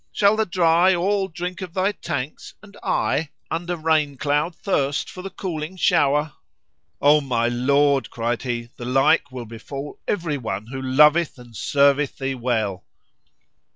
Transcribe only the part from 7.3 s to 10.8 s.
lord," cried he, "the like will befal every one